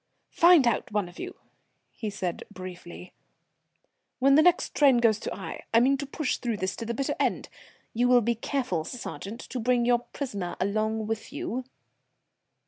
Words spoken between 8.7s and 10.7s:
sergeant, to bring your prisoner